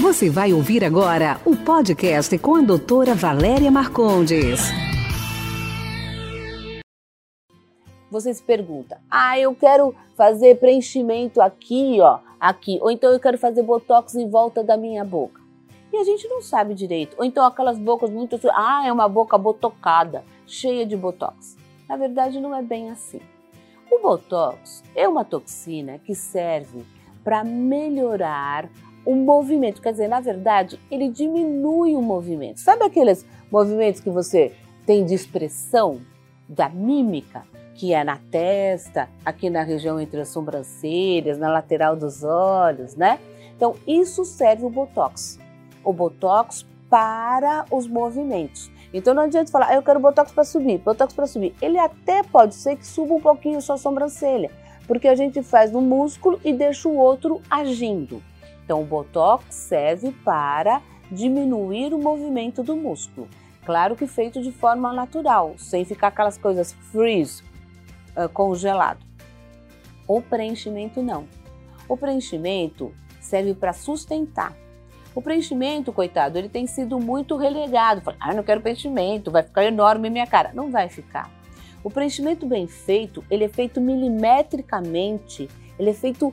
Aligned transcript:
Você 0.00 0.30
vai 0.30 0.52
ouvir 0.52 0.84
agora 0.84 1.40
o 1.44 1.56
podcast 1.56 2.38
com 2.38 2.54
a 2.54 2.60
doutora 2.60 3.16
Valéria 3.16 3.68
Marcondes. 3.68 4.60
Você 8.08 8.32
se 8.32 8.40
pergunta: 8.40 9.00
"Ah, 9.10 9.36
eu 9.40 9.52
quero 9.56 9.92
fazer 10.16 10.60
preenchimento 10.60 11.40
aqui, 11.40 11.98
ó, 12.00 12.20
aqui, 12.38 12.78
ou 12.80 12.92
então 12.92 13.12
eu 13.12 13.18
quero 13.18 13.36
fazer 13.38 13.64
botox 13.64 14.14
em 14.14 14.30
volta 14.30 14.62
da 14.62 14.76
minha 14.76 15.04
boca". 15.04 15.40
E 15.92 15.96
a 15.96 16.04
gente 16.04 16.28
não 16.28 16.40
sabe 16.40 16.74
direito. 16.74 17.16
Ou 17.18 17.24
então 17.24 17.44
aquelas 17.44 17.76
bocas 17.76 18.08
muito, 18.08 18.38
ah, 18.52 18.84
é 18.86 18.92
uma 18.92 19.08
boca 19.08 19.36
botocada, 19.36 20.22
cheia 20.46 20.86
de 20.86 20.96
botox. 20.96 21.56
Na 21.88 21.96
verdade, 21.96 22.40
não 22.40 22.54
é 22.54 22.62
bem 22.62 22.88
assim. 22.88 23.20
O 23.90 23.98
botox 23.98 24.84
é 24.94 25.08
uma 25.08 25.24
toxina 25.24 25.98
que 25.98 26.14
serve 26.14 26.84
para 27.24 27.42
melhorar 27.42 28.70
o 29.08 29.16
movimento. 29.16 29.80
Quer 29.80 29.92
dizer, 29.92 30.06
na 30.06 30.20
verdade, 30.20 30.78
ele 30.90 31.08
diminui 31.08 31.96
o 31.96 32.02
movimento. 32.02 32.60
Sabe 32.60 32.84
aqueles 32.84 33.24
movimentos 33.50 34.02
que 34.02 34.10
você 34.10 34.52
tem 34.84 35.02
de 35.02 35.14
expressão, 35.14 36.02
da 36.46 36.68
mímica, 36.68 37.42
que 37.74 37.94
é 37.94 38.04
na 38.04 38.18
testa, 38.30 39.08
aqui 39.24 39.48
na 39.48 39.62
região 39.62 39.98
entre 39.98 40.20
as 40.20 40.28
sobrancelhas, 40.28 41.38
na 41.38 41.50
lateral 41.50 41.96
dos 41.96 42.22
olhos, 42.22 42.96
né? 42.96 43.18
Então, 43.56 43.76
isso 43.86 44.26
serve 44.26 44.66
o 44.66 44.70
botox. 44.70 45.38
O 45.82 45.90
botox 45.90 46.66
para 46.90 47.64
os 47.70 47.86
movimentos. 47.86 48.70
Então 48.92 49.14
não 49.14 49.22
adianta 49.22 49.50
falar, 49.50 49.68
ah, 49.68 49.74
eu 49.74 49.82
quero 49.82 50.00
botox 50.00 50.32
para 50.32 50.44
subir, 50.44 50.78
botox 50.78 51.14
para 51.14 51.26
subir. 51.26 51.54
Ele 51.62 51.78
até 51.78 52.22
pode 52.22 52.54
ser 52.54 52.76
que 52.76 52.86
suba 52.86 53.14
um 53.14 53.20
pouquinho 53.20 53.60
sua 53.60 53.78
sobrancelha, 53.78 54.50
porque 54.86 55.08
a 55.08 55.14
gente 55.14 55.42
faz 55.42 55.70
no 55.70 55.80
músculo 55.80 56.38
e 56.44 56.52
deixa 56.52 56.88
o 56.88 56.96
outro 56.96 57.40
agindo. 57.50 58.22
Então 58.68 58.82
o 58.82 58.84
botox 58.84 59.54
serve 59.54 60.12
para 60.22 60.82
diminuir 61.10 61.94
o 61.94 61.98
movimento 61.98 62.62
do 62.62 62.76
músculo. 62.76 63.26
Claro 63.64 63.96
que 63.96 64.06
feito 64.06 64.42
de 64.42 64.52
forma 64.52 64.92
natural, 64.92 65.54
sem 65.56 65.86
ficar 65.86 66.08
aquelas 66.08 66.36
coisas 66.36 66.74
freeze, 66.92 67.42
uh, 68.14 68.28
congelado. 68.28 68.98
O 70.06 70.20
preenchimento 70.20 71.02
não. 71.02 71.26
O 71.88 71.96
preenchimento 71.96 72.92
serve 73.22 73.54
para 73.54 73.72
sustentar. 73.72 74.54
O 75.14 75.22
preenchimento, 75.22 75.90
coitado, 75.90 76.36
ele 76.36 76.50
tem 76.50 76.66
sido 76.66 77.00
muito 77.00 77.38
relegado. 77.38 78.02
Fala, 78.02 78.18
ah, 78.20 78.34
não 78.34 78.42
quero 78.42 78.60
preenchimento, 78.60 79.30
vai 79.30 79.42
ficar 79.42 79.64
enorme 79.64 80.10
minha 80.10 80.26
cara. 80.26 80.50
Não 80.52 80.70
vai 80.70 80.90
ficar. 80.90 81.30
O 81.82 81.90
preenchimento 81.90 82.46
bem 82.46 82.66
feito, 82.66 83.24
ele 83.30 83.44
é 83.44 83.48
feito 83.48 83.80
milimetricamente, 83.80 85.48
ele 85.78 85.88
é 85.88 85.94
feito 85.94 86.28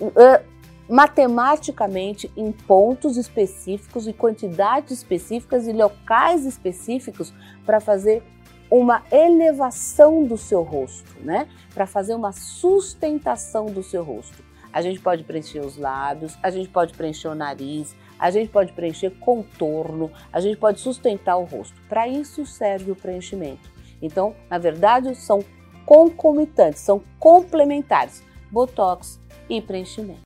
uh, 0.00 0.55
matematicamente 0.88 2.30
em 2.36 2.52
pontos 2.52 3.16
específicos 3.16 4.06
e 4.06 4.12
quantidades 4.12 4.92
específicas 4.92 5.66
e 5.66 5.72
locais 5.72 6.44
específicos 6.44 7.32
para 7.64 7.80
fazer 7.80 8.22
uma 8.70 9.02
elevação 9.10 10.24
do 10.24 10.36
seu 10.36 10.62
rosto, 10.62 11.20
né? 11.20 11.48
Para 11.72 11.86
fazer 11.86 12.14
uma 12.14 12.32
sustentação 12.32 13.66
do 13.66 13.82
seu 13.82 14.02
rosto. 14.02 14.44
A 14.72 14.82
gente 14.82 15.00
pode 15.00 15.24
preencher 15.24 15.60
os 15.60 15.78
lábios, 15.78 16.36
a 16.42 16.50
gente 16.50 16.68
pode 16.68 16.92
preencher 16.92 17.28
o 17.28 17.34
nariz, 17.34 17.96
a 18.18 18.30
gente 18.30 18.50
pode 18.50 18.72
preencher 18.72 19.10
contorno, 19.10 20.10
a 20.32 20.40
gente 20.40 20.58
pode 20.58 20.80
sustentar 20.80 21.36
o 21.36 21.44
rosto. 21.44 21.80
Para 21.88 22.06
isso 22.06 22.44
serve 22.44 22.90
o 22.90 22.96
preenchimento. 22.96 23.70
Então, 24.02 24.34
na 24.50 24.58
verdade, 24.58 25.14
são 25.14 25.42
concomitantes, 25.86 26.80
são 26.80 27.02
complementares, 27.18 28.22
botox 28.50 29.20
e 29.48 29.62
preenchimento. 29.62 30.25